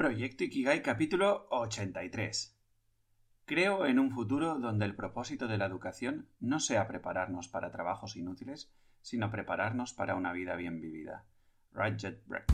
[0.00, 2.56] Proyecto Ikigai capítulo 83.
[3.44, 8.16] Creo en un futuro donde el propósito de la educación no sea prepararnos para trabajos
[8.16, 11.26] inútiles, sino prepararnos para una vida bien vivida.
[11.74, 12.46] Rajet Breck.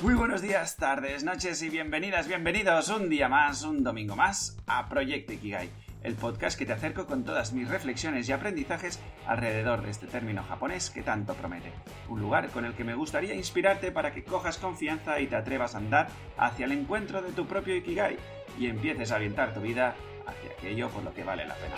[0.00, 4.88] Muy buenos días, tardes, noches y bienvenidas, bienvenidos un día más, un domingo más a
[4.88, 5.70] Proyecto Ikigai
[6.02, 10.42] el podcast que te acerco con todas mis reflexiones y aprendizajes alrededor de este término
[10.42, 11.72] japonés que tanto promete.
[12.08, 15.74] Un lugar con el que me gustaría inspirarte para que cojas confianza y te atrevas
[15.74, 18.16] a andar hacia el encuentro de tu propio Ikigai
[18.58, 19.94] y empieces a orientar tu vida
[20.26, 21.74] hacia aquello por lo que vale la pena.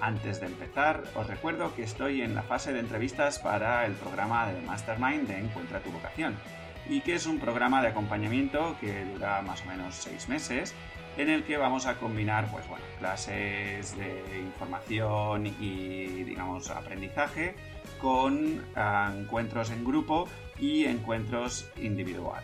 [0.00, 4.50] Antes de empezar, os recuerdo que estoy en la fase de entrevistas para el programa
[4.52, 6.36] de Mastermind de Encuentra tu vocación
[6.88, 10.74] y que es un programa de acompañamiento que dura más o menos seis meses
[11.18, 17.54] en el que vamos a combinar pues bueno, clases de información y digamos aprendizaje
[18.00, 20.28] con ah, encuentros en grupo
[20.58, 22.42] y encuentros individual.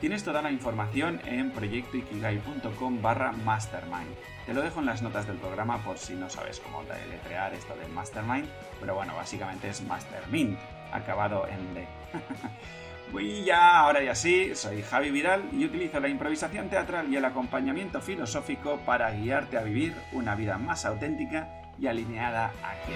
[0.00, 4.14] Tienes toda la información en proyectoikigai.com barra mastermind.
[4.44, 7.74] Te lo dejo en las notas del programa por si no sabes cómo deletrear esto
[7.76, 10.58] de mastermind, pero bueno, básicamente es mastermind,
[10.92, 11.86] acabado en D.
[13.12, 17.24] Y ya, ahora ya sí, soy Javi Vidal y utilizo la improvisación teatral y el
[17.24, 22.92] acompañamiento filosófico para guiarte a vivir una vida más auténtica y alineada aquí.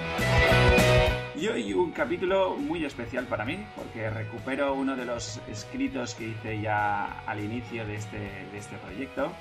[1.41, 6.29] Y hoy un capítulo muy especial para mí, porque recupero uno de los escritos que
[6.29, 9.33] hice ya al inicio de este, de este proyecto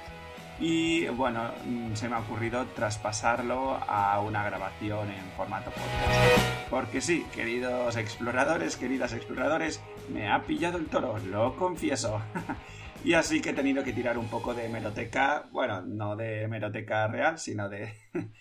[0.59, 6.69] y bueno, mm, se me ha ocurrido traspasarlo a una grabación en formato podcast.
[6.69, 12.21] Porque sí, queridos exploradores, queridas exploradores, me ha pillado el toro, lo confieso.
[13.05, 17.07] y así que he tenido que tirar un poco de hemeroteca, bueno, no de hemeroteca
[17.07, 17.93] real, sino de,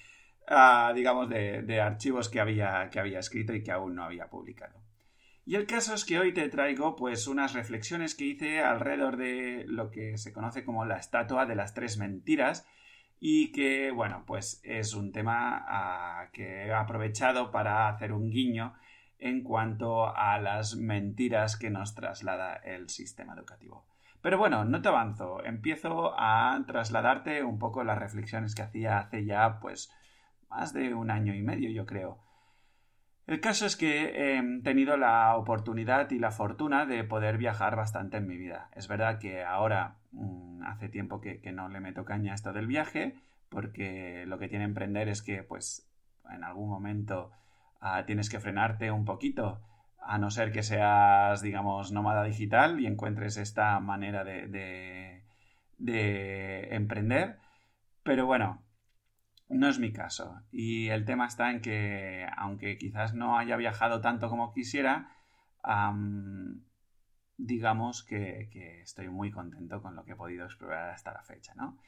[0.48, 4.27] ah, digamos, de, de, archivos que había, que había escrito y que aún no había
[4.27, 4.88] publicado.
[5.48, 9.64] Y el caso es que hoy te traigo pues unas reflexiones que hice alrededor de
[9.66, 12.68] lo que se conoce como la estatua de las tres mentiras
[13.18, 18.75] y que bueno pues es un tema que he aprovechado para hacer un guiño
[19.19, 23.87] en cuanto a las mentiras que nos traslada el sistema educativo.
[24.20, 29.25] Pero bueno, no te avanzo, empiezo a trasladarte un poco las reflexiones que hacía hace
[29.25, 29.91] ya pues
[30.50, 32.28] más de un año y medio yo creo
[33.28, 38.16] el caso es que he tenido la oportunidad y la fortuna de poder viajar bastante
[38.16, 38.71] en mi vida.
[38.75, 42.67] Es verdad que ahora mm, hace tiempo que, no le meto caña a esto del
[42.67, 43.17] viaje,
[43.50, 45.87] porque lo que tiene emprender es que, pues,
[46.31, 47.31] en algún momento
[47.83, 49.61] ah, tienes que frenarte un poquito,
[50.00, 55.22] a no ser que seas, digamos, nómada digital y encuentres esta manera de,
[55.77, 57.37] de emprender.
[58.05, 58.62] Pero bueno,
[59.48, 60.42] no es mi caso.
[60.50, 65.10] Y el tema está en que, aunque quizás no haya viajado tanto como quisiera,
[67.36, 71.78] digamos que, estoy muy contento con lo que he podido explorar hasta la fecha, ¿no?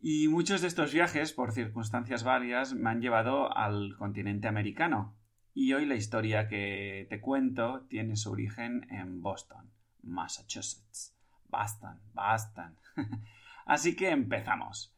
[0.00, 5.16] Y muchos de estos viajes, por circunstancias varias, me han llevado al continente americano.
[5.54, 9.72] Y hoy la historia que te cuento tiene su origen en Boston,
[10.02, 11.16] Massachusetts.
[11.48, 12.76] Boston, Boston.
[13.66, 14.93] Así que empezamos.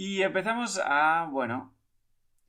[0.00, 1.74] Y empezamos a, bueno,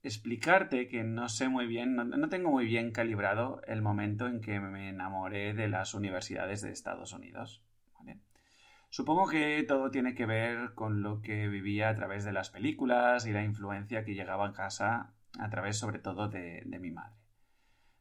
[0.04, 4.60] explicarte que no sé muy bien, no, tengo muy bien calibrado el momento en que
[4.60, 7.64] me enamoré de las universidades de Estados Unidos.
[8.92, 13.26] Supongo que todo tiene que ver con lo que vivía a través de las películas
[13.26, 17.18] y la influencia que llegaba a casa a través sobre todo de mi madre.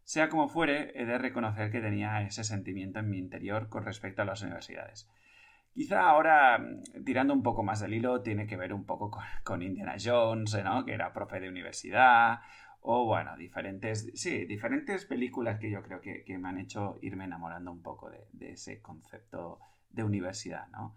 [0.04, 4.20] Sea como fuere, he de reconocer que tenía ese sentimiento en mi interior con respecto
[4.20, 5.09] a las universidades.
[5.75, 9.11] Quizá ahora, mm, tirando un poco más del hilo, tiene que ver un poco
[9.45, 10.84] con, Indiana Jones, ¿no?
[10.84, 12.41] que era profe de universidad,
[12.81, 17.73] o bueno, diferentes, sí, diferentes películas que yo creo que, me han hecho irme enamorando
[17.73, 20.97] un poco de, ese concepto de universidad, ¿no?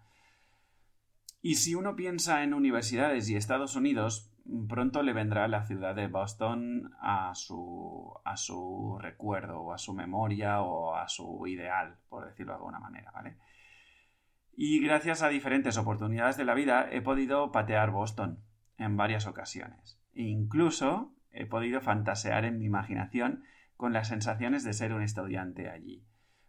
[1.40, 4.32] Y si uno piensa en universidades y Estados Unidos,
[4.68, 9.92] pronto le vendrá la ciudad de Boston a su, a su recuerdo, o a su
[9.92, 13.36] memoria, o a su ideal, por decirlo de alguna manera, ¿vale?
[14.54, 18.38] Y gracias a diferentes oportunidades de la vida he podido patear Boston
[18.76, 19.98] en varias ocasiones.
[20.14, 23.44] E incluso he podido fantasear en mi imaginación
[23.76, 26.04] con las sensaciones de ser un estudiante allí.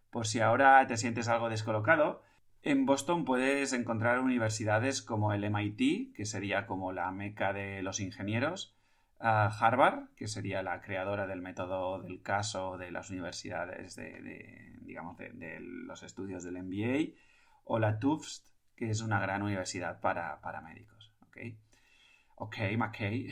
[0.10, 2.22] Por si ahora te sientes algo descolocado,
[2.62, 8.00] en Boston puedes encontrar universidades como el MIT, que sería como la meca de los
[8.00, 8.78] ingenieros,
[9.20, 15.60] Harvard, que sería la creadora del método del caso de las universidades de, digamos, de
[15.62, 17.16] los estudios del MBA,
[17.64, 21.14] o la Tufts, que es una gran universidad para, médicos.
[21.28, 21.38] ¿Ok?
[22.36, 23.30] Ok, McKay.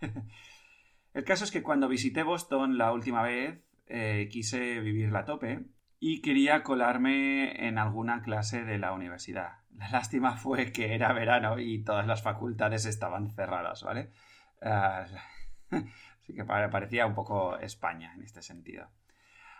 [1.14, 5.64] El caso es que cuando visité Boston la última vez, eh, quise vivirla a tope,
[5.98, 9.58] y quería colarme en alguna clase de la universidad.
[9.76, 14.10] La lástima fue que era verano y todas las facultades estaban cerradas, ¿vale?
[14.60, 18.88] Así que parecía un poco España en este sentido.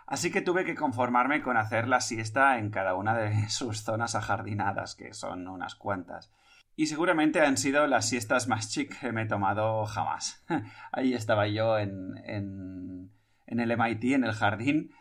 [0.07, 4.15] Así que tuve que conformarme con hacer la siesta en cada una de sus zonas
[4.15, 6.31] ajardinadas, que son unas cuantas.
[6.75, 10.43] Y seguramente han sido las siestas más chic que me he tomado jamás.
[10.91, 13.11] Ahí estaba yo en, en,
[13.47, 14.91] el MIT, en el jardín,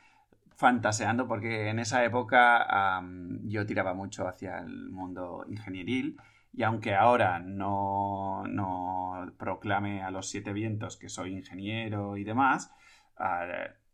[0.56, 3.00] fantaseando porque en esa época
[3.44, 6.18] yo tiraba mucho hacia el mundo ingenieril
[6.52, 12.72] y aunque ahora no, no, proclame a los siete vientos que soy ingeniero y demás,
[13.16, 13.46] ah,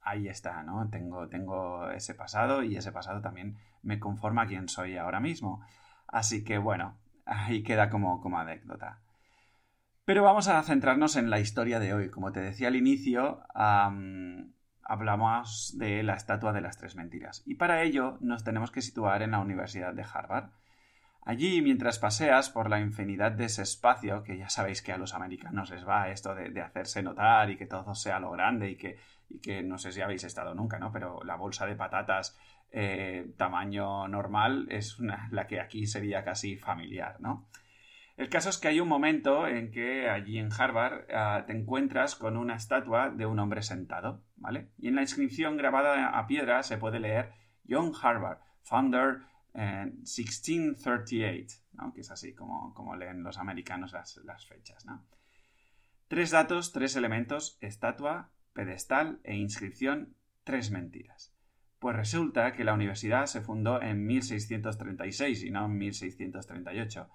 [0.07, 0.89] ahí está, ¿no?
[0.89, 5.67] Tengo, tengo ese pasado y ese pasado también me conforma a quien soy ahora mismo.
[6.07, 9.01] Así que bueno, ahí queda como, como anécdota.
[10.05, 12.11] Pero vamos a centrarnos en la historia de hoy.
[12.11, 13.43] Como te decía al inicio,
[14.85, 17.43] hablamos de la estatua de las tres mentiras.
[17.45, 20.51] Y para ello nos tenemos que situar en la Universidad de Harvard.
[21.23, 25.13] Allí, mientras paseas por la infinidad de ese espacio, que ya sabéis que a los
[25.13, 28.97] americanos les va esto de, hacerse notar y que todo sea lo grande y que,
[29.29, 30.93] y que, no sé si habéis estado nunca, ¿no?
[30.93, 32.37] Pero la bolsa de patatas
[32.71, 34.99] eh, tamaño normal es
[35.31, 37.49] la que aquí sería casi familiar, ¿no?
[38.17, 42.17] El caso es que hay un momento en que allí en Harvard ah, te encuentras
[42.17, 44.71] con una estatua de un hombre sentado, ¿vale?
[44.79, 47.33] Y en la inscripción grabada a piedra se puede leer
[47.69, 49.21] John Harvard, founder
[49.53, 51.93] 1638, eh, ¿no?
[51.93, 55.05] Que es así como, como leen los americanos las, las fechas, ¿no?
[56.09, 61.33] Tres datos, tres elementos, estatua, pedestal e inscripción, tres mentiras.
[61.79, 67.09] Pues resulta que la universidad se fundó en 1636 y no en 1638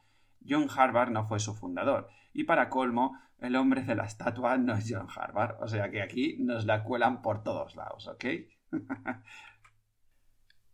[0.48, 2.10] John Harvard no fue su fundador.
[2.34, 5.62] Y para colmo, el hombre de la estatua no es John Harvard.
[5.62, 8.26] O sea que aquí nos la cuelan por todos lados, ¿ok?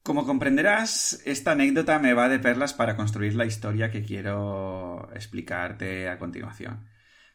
[0.03, 6.07] Como comprenderás, esta anécdota me va de perlas para construir la historia que quiero explicarte
[6.07, 6.87] a continuación.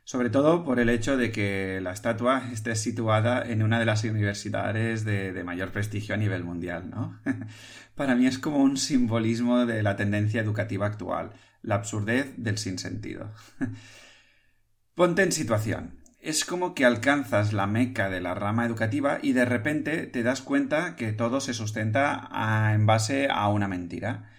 [0.05, 4.03] Sobre todo por el hecho de que la estatua esté situada en una de las
[4.05, 7.21] universidades de, mayor prestigio a nivel mundial, ¿no?
[7.95, 11.33] para mí es como un simbolismo de la tendencia educativa actual
[11.63, 13.33] la absurdez del sinsentido.
[14.95, 15.99] Ponte en situación.
[16.21, 20.43] Es como que alcanzas la meca de la rama educativa y de repente te das
[20.43, 22.29] cuenta que todo se sustenta
[22.73, 24.31] en base a una mentira.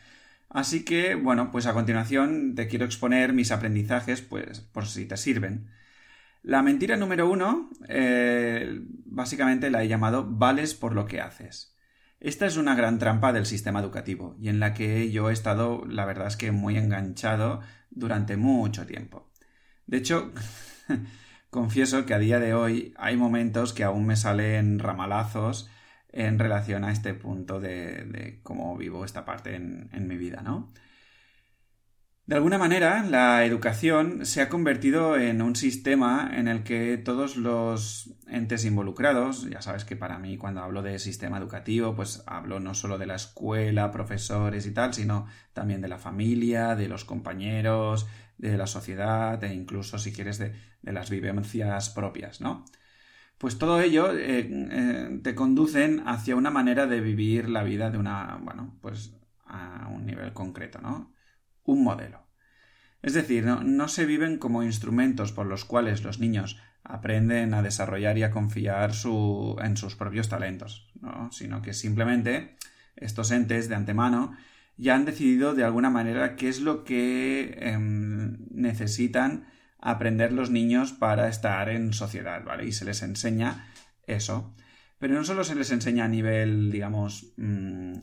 [0.54, 5.18] Así que, bueno, pues a continuación te quiero exponer mis aprendizajes, pues por si te
[5.18, 5.72] sirven.
[6.44, 11.76] La mentira número uno, eh, básicamente la he llamado vales por lo que haces.
[12.20, 15.86] Esta es una gran trampa del sistema educativo y en la que yo he estado,
[15.88, 19.32] la verdad es que muy enganchado durante mucho tiempo.
[19.88, 20.32] De hecho,
[21.50, 25.70] confieso que a día de hoy hay momentos que aún me salen ramalazos
[26.14, 30.72] en relación a este punto de, cómo vivo esta parte en, mi vida, ¿no?
[32.26, 37.36] De alguna manera, la educación se ha convertido en un sistema en el que todos
[37.36, 42.62] los entes involucrados, ya sabes que para mí cuando hablo de sistema educativo, pues hablo
[42.62, 47.04] no solo de la escuela, profesores y tal, sino también de la familia, de los
[47.04, 48.08] compañeros,
[48.38, 52.66] de la sociedad e incluso, si quieres, de, las vivencias propias, ¿no?
[53.44, 57.98] Pues todo ello eh, eh, te conducen hacia una manera de vivir la vida de
[57.98, 61.14] una, bueno, pues a un nivel concreto, ¿no?
[61.66, 62.26] un modelo.
[63.02, 68.18] Es decir, no, se viven como instrumentos por los cuales los niños aprenden a desarrollar
[68.18, 70.90] y a confiar en sus propios talentos,
[71.32, 72.56] sino que simplemente
[72.96, 74.38] estos entes de antemano
[74.78, 79.48] ya han decidido de alguna manera qué es lo que em, necesitan
[79.84, 82.66] aprender los niños para estar en sociedad, ¿vale?
[82.66, 83.68] Y se les enseña
[84.08, 84.56] eso.
[84.98, 87.96] Pero no solo se les enseña a nivel, digamos, mm,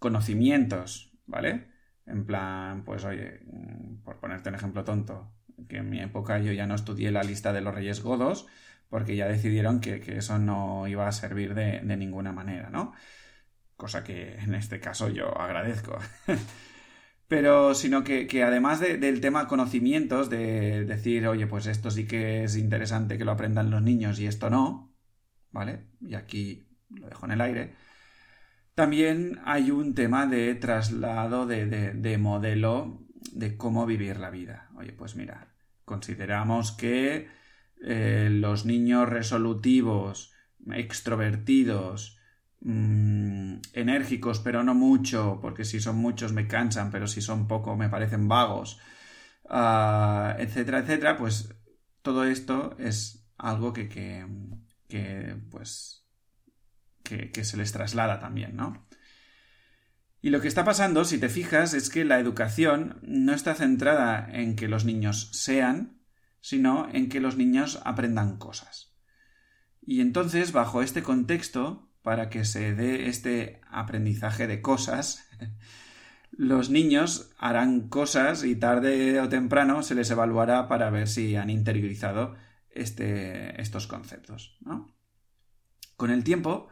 [0.00, 1.68] conocimientos, ¿vale?
[2.06, 5.32] En plan, pues oye, mm, por ponerte un ejemplo tonto,
[5.68, 8.48] que en mi época yo ya no estudié la lista de los reyes godos
[8.88, 12.92] porque ya decidieron que, eso no iba a servir de, ninguna manera, ¿no?
[13.76, 15.98] Cosa que en este caso yo agradezco.
[17.32, 22.56] Pero, sino que, además del tema conocimientos, de decir, oye, pues esto sí que es
[22.56, 24.94] interesante que lo aprendan los niños y esto no,
[25.50, 25.86] ¿vale?
[26.00, 27.72] Y aquí lo dejo en el aire
[28.74, 34.70] también hay un tema de traslado de, modelo de cómo vivir la vida.
[34.76, 37.28] Oye, pues mira, consideramos que
[37.84, 40.32] eh, los niños resolutivos,
[40.72, 42.18] extrovertidos,
[42.62, 47.76] mm, enérgicos, pero no mucho, porque si son muchos me cansan, pero si son poco
[47.76, 48.80] me parecen vagos,
[49.48, 51.54] ah, etcétera, etcétera, pues
[52.02, 54.26] todo esto es algo que, que,
[54.88, 56.02] que pues
[57.02, 58.86] que, se les traslada también, ¿no?
[60.20, 64.28] Y lo que está pasando, si te fijas, es que la educación no está centrada
[64.32, 66.00] en que los niños sean,
[66.40, 68.94] sino en que los niños aprendan cosas.
[69.84, 75.28] Y entonces, bajo este contexto, para que se dé este aprendizaje de cosas,
[76.32, 81.50] los niños harán cosas y tarde o temprano se les evaluará para ver si han
[81.50, 82.34] interiorizado
[82.70, 84.58] este, estos conceptos.
[85.96, 86.68] Con el tiempo,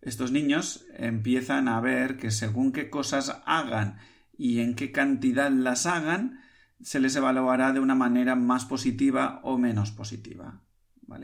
[0.00, 3.98] estos niños empiezan a ver que según qué cosas hagan
[4.36, 6.40] y en qué cantidad las hagan,
[6.80, 10.62] se les evaluará de una manera más positiva o menos positiva.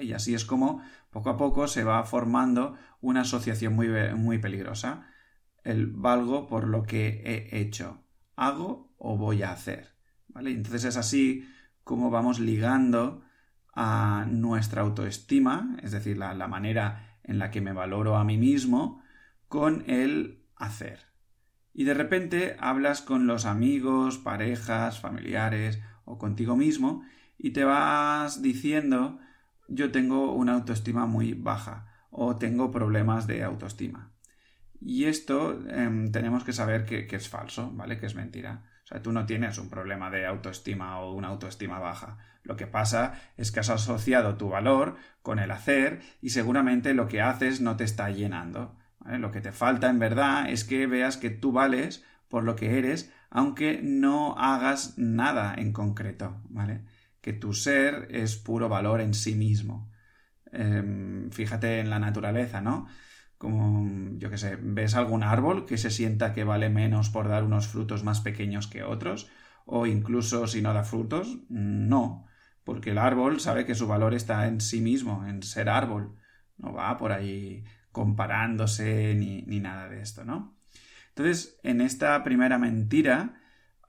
[0.00, 5.06] Y así es como poco a poco se va formando una asociación muy, muy peligrosa.
[5.64, 8.04] El valgo por lo que he hecho.
[8.36, 9.94] Hago o voy a hacer.
[10.28, 10.50] ¿Vale?
[10.50, 11.48] Entonces es así
[11.84, 13.22] como vamos ligando
[13.74, 18.36] a nuestra autoestima, es decir, la, la manera en la que me valoro a mí
[18.36, 19.02] mismo,
[19.48, 21.08] con el hacer.
[21.72, 27.04] Y de repente hablas con los amigos, parejas, familiares o contigo mismo
[27.38, 29.20] y te vas diciendo
[29.68, 34.12] yo tengo una autoestima muy baja o tengo problemas de autoestima.
[34.80, 37.98] Y esto em, tenemos que saber que, que, es falso, ¿vale?
[37.98, 38.64] Que es mentira.
[38.84, 42.18] O sea, tú no tienes un problema de autoestima o una autoestima baja.
[42.42, 47.08] Lo que pasa es que has asociado tu valor con el hacer y seguramente lo
[47.08, 48.76] que haces no te está llenando.
[49.04, 52.78] Lo que te falta en verdad es que veas que tú vales por lo que
[52.78, 56.82] eres, aunque no hagas nada en concreto, ¿vale?
[57.28, 59.90] Que tu ser es puro valor en sí mismo.
[60.50, 62.86] Em, fíjate en la naturaleza, ¿no?
[63.36, 67.44] Como, yo qué sé, ves algún árbol que se sienta que vale menos por dar
[67.44, 69.28] unos frutos más pequeños que otros,
[69.66, 72.24] o incluso si no da frutos, no,
[72.64, 76.16] porque el árbol sabe que su valor está en sí mismo, en ser árbol,
[76.56, 80.56] no va por ahí comparándose ni, ni nada de esto, ¿no?
[81.10, 83.38] Entonces, en esta primera mentira,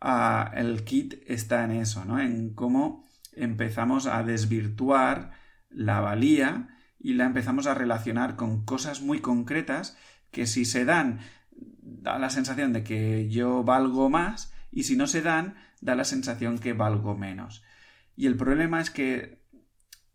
[0.01, 2.19] ah, el kit está en eso, ¿no?
[2.19, 5.31] En cómo empezamos a desvirtuar
[5.69, 6.69] la valía
[7.00, 9.98] y la empezamos a relacionar con cosas muy concretas
[10.31, 11.19] que si se dan
[11.51, 16.03] da la sensación de que yo valgo más y si no se dan da la
[16.03, 17.63] sensación que valgo menos.
[18.15, 19.39] Y el problema es que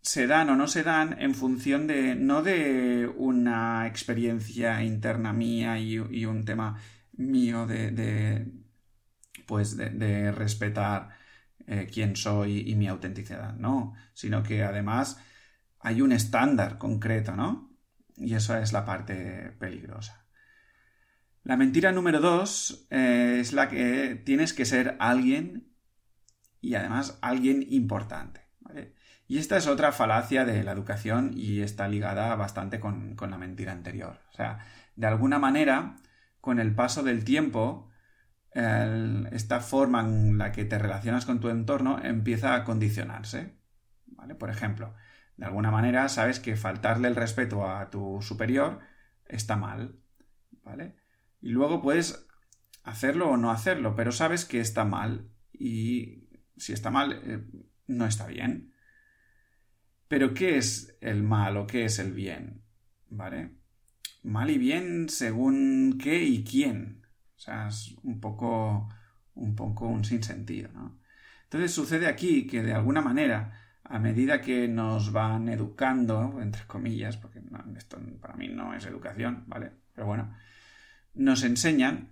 [0.01, 5.79] se dan o no se dan en función de no de una experiencia interna mía
[5.79, 6.79] y, un tema
[7.17, 8.53] mío de,
[9.47, 11.24] pues de respetar
[11.67, 15.19] eh, quién soy y mi autenticidad, no, sino que además
[15.81, 17.75] hay un estándar concreto, ¿no?
[18.17, 20.27] Y eso es la parte peligrosa.
[21.43, 25.75] La mentira número dos eh, es la que tienes que ser alguien
[26.61, 28.43] y además alguien importante.
[29.27, 33.39] Y esta es otra falacia de la educación y está ligada bastante con, con la
[33.39, 34.19] mentira anterior.
[34.33, 34.59] O sea,
[34.97, 35.97] de alguna manera,
[36.41, 37.91] con el paso del tiempo,
[38.55, 43.57] esta forma en la que te relacionas con tu entorno empieza a condicionarse.
[44.07, 44.35] ¿vale?
[44.37, 44.95] Por ejemplo,
[45.37, 48.81] de alguna manera sabes que faltarle el respeto a tu superior
[49.27, 49.99] está mal.
[50.63, 50.95] ¿vale?
[51.41, 52.27] Y luego puedes
[52.85, 57.45] hacerlo o no hacerlo, pero sabes que está mal y si está mal, eh,
[57.87, 58.73] no está bien.
[60.07, 62.63] Pero ¿qué es el mal o qué es el bien?
[63.09, 63.57] ¿Vale?
[64.23, 67.04] Mal y bien según qué y quién.
[67.37, 68.89] O sea, es un poco
[69.35, 70.99] un poco un sinsentido, ¿no?
[71.45, 77.17] Entonces sucede aquí que de alguna manera, a medida que nos van educando, entre comillas,
[77.17, 77.41] porque
[77.77, 79.73] esto para mí no es educación, ¿vale?
[79.95, 80.35] Pero bueno,
[81.15, 82.11] nos enseñan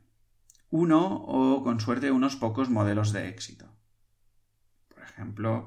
[0.71, 3.67] uno o con suerte unos pocos modelos de éxito.
[4.88, 5.67] Por ejemplo,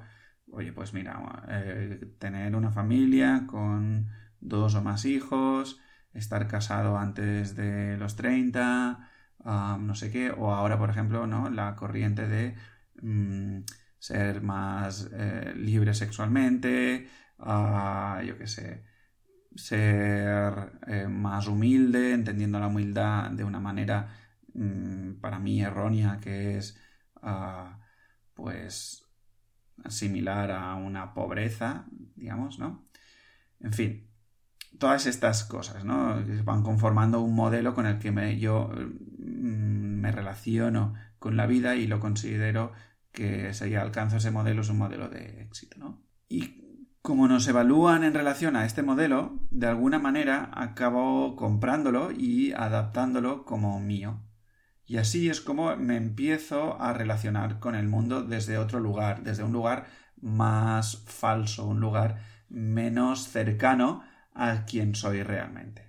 [0.52, 4.10] oye, pues mira, eh, tener una familia con
[4.40, 5.80] dos o más hijos,
[6.14, 9.10] estar casado antes de los 30,
[9.44, 11.50] no sé qué, o ahora, por ejemplo, ¿no?
[11.50, 12.56] la corriente de
[13.02, 13.64] mm,
[14.00, 18.84] ser más eh, libre sexualmente, yo qué sé,
[19.56, 24.10] ser eh, más humilde, entendiendo la humildad de una manera
[24.54, 26.78] mm, para mí errónea, que es
[27.22, 27.80] ah,
[28.34, 29.06] pues
[29.90, 32.88] similar a una pobreza, digamos, ¿no?
[33.60, 34.10] En fin,
[34.78, 36.22] todas estas cosas, ¿no?
[36.44, 38.72] Van conformando un modelo con el que me, yo
[39.26, 42.72] me relaciono con la vida y lo considero
[43.12, 46.04] que si alcanzo ese modelo es un modelo de éxito, ¿no?
[46.28, 46.66] Y
[47.02, 53.46] como nos evalúan en relación a este modelo, de alguna manera acabo comprándolo y adaptándolo
[53.46, 54.22] como mío.
[54.86, 59.44] Y así es como me empiezo a relacionar con el mundo desde otro lugar, desde
[59.44, 59.88] un lugar
[60.22, 64.04] más falso, un lugar menos cercano
[64.34, 65.85] a quien soy realmente.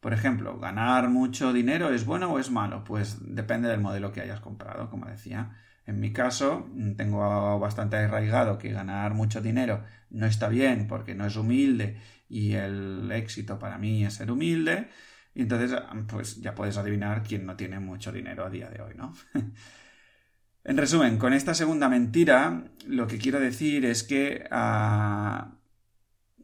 [0.00, 2.84] Por ejemplo, ¿ganar mucho dinero es bueno o es malo?
[2.84, 5.56] Pues depende del modelo que hayas comprado, como decía.
[5.86, 11.26] En mi caso, tengo bastante arraigado que ganar mucho dinero no está bien porque no
[11.26, 11.96] es humilde
[12.28, 14.88] y el éxito para mí es ser humilde.
[15.34, 18.94] Y entonces, pues ya puedes adivinar quién no tiene mucho dinero a día de hoy,
[18.96, 19.14] ¿no?
[20.64, 25.52] en resumen, con esta segunda mentira, lo que quiero decir es que ah,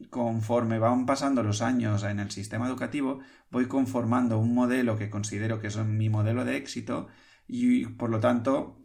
[0.09, 3.19] conforme van pasando los años en el sistema educativo,
[3.49, 7.07] voy conformando un modelo que considero que es mi modelo de éxito
[7.47, 8.79] y por lo tanto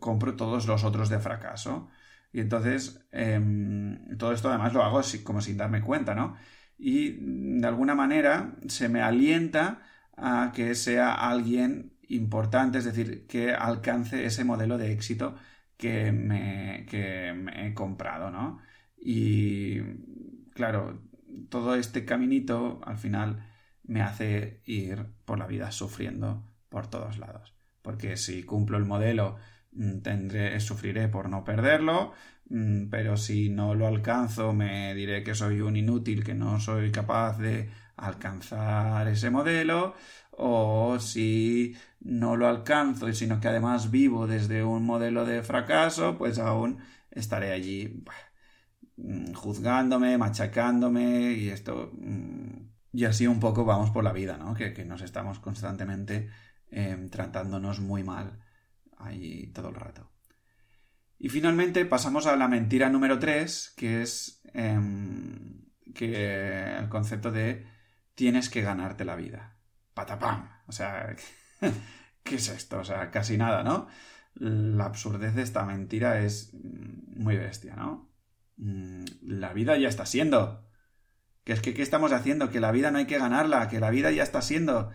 [0.00, 1.88] compro todos los otros de fracaso.
[2.32, 6.36] Y entonces, em, todo esto además lo hago como sin darme cuenta, ¿no?
[6.78, 7.12] Y
[7.60, 9.82] de alguna manera se me alienta
[10.16, 15.36] a que sea alguien importante, es decir, que alcance ese modelo de éxito
[15.76, 18.60] que me, que me he comprado, ¿no?
[18.98, 19.80] Y
[20.56, 21.00] claro,
[21.48, 23.46] todo este caminito al final
[23.84, 27.54] me hace ir por la vida sufriendo por todos lados.
[27.82, 29.36] Porque si cumplo el modelo
[29.76, 32.12] Mm, tendré, sufriré por no perderlo,
[32.48, 36.90] mm, pero si no lo alcanzo me diré que soy un inútil, que no soy
[36.90, 39.94] capaz de alcanzar ese modelo,
[40.30, 46.38] o si no lo alcanzo, sino que además vivo desde un modelo de fracaso, pues
[46.38, 46.78] aún
[47.10, 48.02] estaré allí
[48.96, 51.92] mm, juzgándome, machacándome y esto...
[52.92, 54.54] Y así un poco vamos por la vida, ¿no?
[54.54, 56.30] Que, nos estamos constantemente
[56.70, 58.38] em, tratándonos muy mal
[58.96, 60.10] ahí todo el rato.
[61.18, 67.66] Y finalmente pasamos a la mentira número 3, que es em, que el concepto de
[68.14, 69.58] tienes que ganarte la vida.
[69.94, 70.48] Patapam.
[70.66, 71.14] O sea,
[72.22, 72.78] ¿qué es esto?
[72.78, 73.88] O sea, casi nada, ¿no?
[74.34, 78.10] La absurdez de esta mentira es muy bestia, ¿no?
[78.56, 80.66] Mm, la vida ya está siendo.
[81.44, 82.50] Que es que, ¿qué estamos haciendo?
[82.50, 84.90] Que la vida no hay que ganarla, que la vida ya está siendo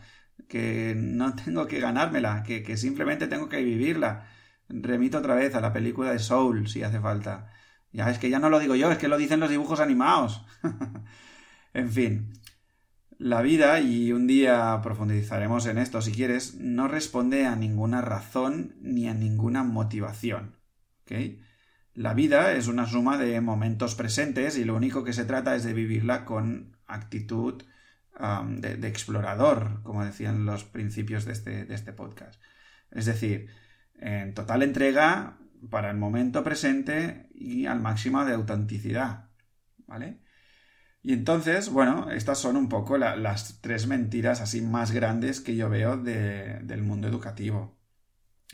[0.47, 4.27] que no tengo que ganármela, que, simplemente tengo que vivirla.
[4.69, 7.51] Remito otra vez a la película de Soul, si hace falta.
[7.91, 10.45] Ya es que ya no lo digo yo, es que lo dicen los dibujos animados.
[11.73, 12.33] en fin,
[13.17, 18.75] la vida, y un día profundizaremos en esto si quieres, no responde a ninguna razón
[18.81, 20.55] ni a ninguna motivación.
[21.93, 25.63] La vida es una suma de momentos presentes y lo único que se trata es
[25.63, 27.63] de vivirla con actitud
[28.47, 32.41] de, explorador, como decían los principios de este, de este podcast.
[32.91, 33.49] Es decir,
[33.95, 35.37] en total entrega
[35.69, 39.29] para el momento presente y al máximo de autenticidad.
[39.87, 40.21] ¿Vale?
[41.03, 45.69] Y entonces, bueno, estas son un poco las tres mentiras así más grandes que yo
[45.69, 47.77] veo del mundo educativo.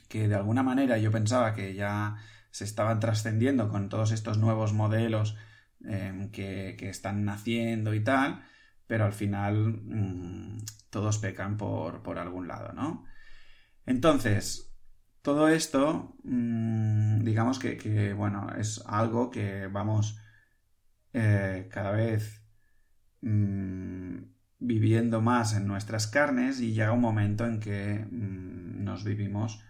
[0.08, 2.16] Que de alguna manera yo pensaba que ya
[2.58, 5.38] se estaban trascendiendo con todos estos nuevos modelos
[5.86, 8.42] em, que, que, están naciendo y tal,
[8.88, 13.06] pero al final mm, todos pecan por, algún lado, ¿no?
[13.86, 14.74] Entonces,
[15.22, 20.18] todo esto, mm, digamos que, bueno, es algo que vamos
[21.14, 22.42] eh, cada vez
[23.22, 24.18] mm,
[24.58, 29.64] viviendo más en nuestras carnes y llega un momento en que nos vivimos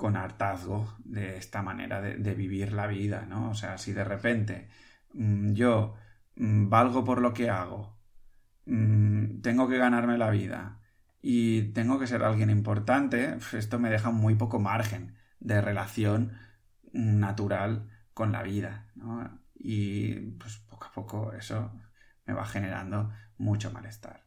[0.00, 3.50] con hartazgo de esta manera de, vivir la vida, ¿no?
[3.50, 4.68] O sea, si de repente
[5.12, 5.94] yo
[6.34, 8.00] valgo por lo que hago,
[8.70, 10.80] Mm, tengo que ganarme la vida
[11.20, 16.38] y tengo que ser alguien importante, esto me deja muy poco margen de relación
[16.92, 18.86] natural con la vida.
[19.54, 21.72] Y pues poco a poco eso
[22.26, 24.24] me va generando mucho malestar.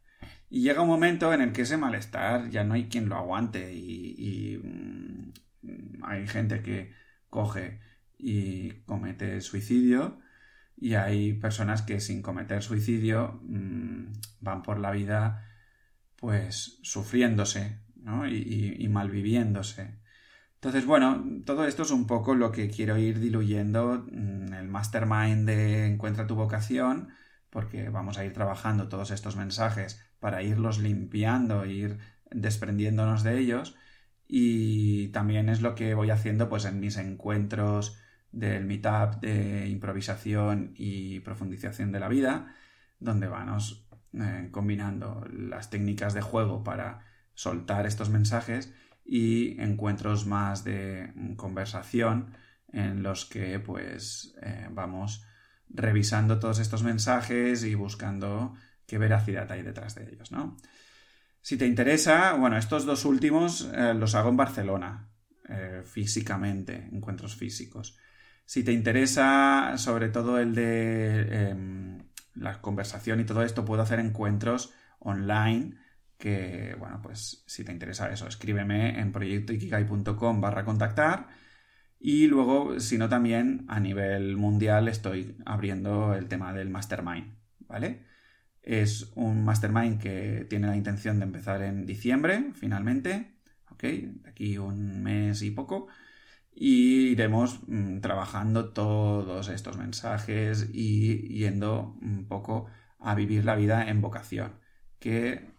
[0.49, 3.73] Y llega un momento en el que ese malestar ya no hay quien lo aguante
[3.73, 5.33] y, mm,
[6.03, 6.93] hay gente que
[7.29, 7.79] coge
[8.17, 10.19] y comete suicidio
[10.77, 14.05] y hay personas que sin cometer suicidio mm,
[14.41, 15.49] van por la vida
[16.15, 18.27] pues sufriéndose ¿no?
[18.27, 19.99] y, y, malviviéndose.
[20.55, 25.45] Entonces, bueno, todo esto es un poco lo que quiero ir diluyendo en el mastermind
[25.45, 27.09] de Encuentra tu vocación,
[27.49, 31.97] porque vamos a ir trabajando todos estos mensajes para irlos limpiando, ir
[32.31, 33.75] desprendiéndonos de ellos.
[34.27, 37.97] Y también es lo que voy haciendo pues en mis encuentros
[38.31, 42.55] del meetup de improvisación y profundización de la vida,
[42.99, 48.73] donde vamos eh, combinando las técnicas de juego para soltar estos mensajes
[49.05, 52.31] y encuentros más de conversación
[52.71, 55.25] en los que pues eh, vamos
[55.69, 58.55] revisando todos estos mensajes y buscando
[58.85, 60.57] qué veracidad hay detrás de ellos, ¿no?
[61.43, 65.09] Si te interesa, bueno, estos dos últimos eh, los hago en Barcelona,
[65.85, 67.99] físicamente, encuentros físicos.
[68.45, 71.99] Si te interesa sobre todo el de em,
[72.33, 75.77] la conversación y todo esto, puedo hacer encuentros online
[76.17, 81.27] que, bueno, pues si te interesa eso, escríbeme en proyectoikigai.com barra contactar
[81.99, 88.05] y luego, si no, también a nivel mundial estoy abriendo el tema del mastermind, ¿vale?
[88.63, 93.35] Es un mastermind que tiene la intención de empezar en diciembre, finalmente,
[93.71, 93.83] ¿ok?
[94.25, 95.87] Aquí un mes y poco.
[96.55, 102.67] Y iremos mm, trabajando todos estos mensajes y yendo un poco
[102.99, 104.53] a vivir la vida en vocación,
[104.99, 105.53] que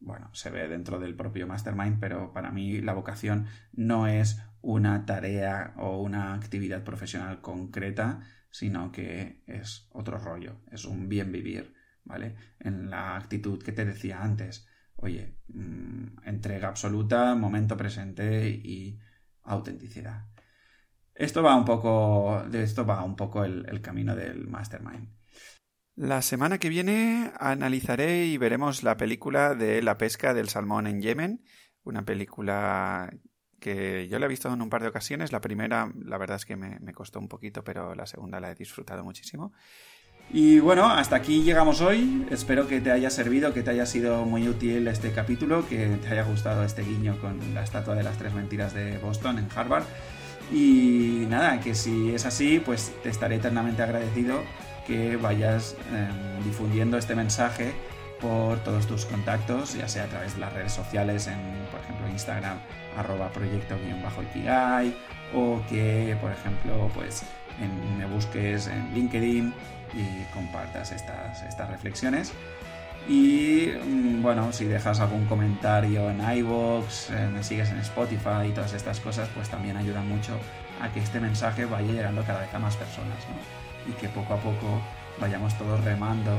[0.00, 5.06] bueno, se ve dentro del propio mastermind, pero para mí la vocación no es una
[5.06, 11.74] tarea o una actividad profesional concreta, sino que es otro rollo, es un bien vivir.
[12.06, 12.34] ¿Vale?
[12.58, 14.66] En la actitud que te decía antes.
[14.96, 18.98] Oye, mm, entrega absoluta, momento presente y
[19.42, 20.24] autenticidad.
[21.14, 25.08] Esto va un poco, de esto va un poco el, camino del mastermind.
[25.94, 31.00] La semana que viene analizaré y veremos la película de la pesca del salmón en
[31.00, 31.42] Yemen,
[31.84, 33.10] una película
[33.58, 35.32] que yo la he visto en un par de ocasiones.
[35.32, 38.54] La primera, la verdad es que me, costó un poquito, pero la segunda la he
[38.54, 39.54] disfrutado muchísimo.
[40.30, 42.26] Y bueno, hasta aquí llegamos hoy.
[42.30, 46.08] Espero que te haya servido, que te haya sido muy útil este capítulo, que te
[46.08, 49.84] haya gustado este guiño con la estatua de las tres mentiras de Boston en Harvard.
[50.52, 54.42] Y nada, que si es así, pues te estaré eternamente agradecido
[54.86, 56.08] que vayas eh,
[56.44, 57.72] difundiendo este mensaje
[58.20, 61.38] por todos tus contactos, ya sea a través de las redes sociales, en
[61.70, 62.58] por ejemplo Instagram,
[62.96, 64.96] arroba proyecto-ikigai,
[65.34, 67.24] o que por ejemplo pues
[67.98, 69.54] me busques en LinkedIn
[69.94, 72.32] y compartas estas, estas reflexiones.
[73.08, 78.52] Y mm, bueno, si dejas algún comentario en iVoox, eh, me sigues en Spotify y
[78.52, 80.32] todas estas cosas, pues también ayudan mucho
[80.80, 83.18] a que este mensaje vaya llegando cada vez a más personas,
[83.88, 84.80] Y que poco a poco
[85.20, 86.32] vayamos todos remando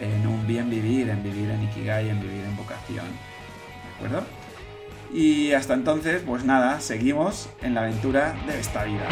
[0.00, 3.06] en un bien vivir, en vivir en Ikigai, en vivir en vocación.
[3.06, 4.26] ¿De acuerdo?
[5.12, 9.06] Y hasta entonces, pues nada, seguimos en la aventura de esta vida.